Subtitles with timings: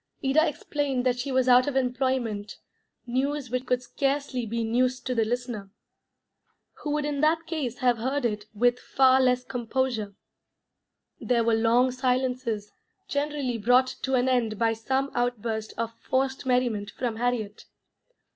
[0.25, 2.57] Ida explained that she was out of employment,
[3.05, 5.69] news which could scarcely be news to the listener,
[6.81, 10.15] who would in that case have heard it with far less composure.
[11.19, 12.71] There were long silences,
[13.07, 17.65] generally brought to an end by some outburst of forced merriment from Harriet.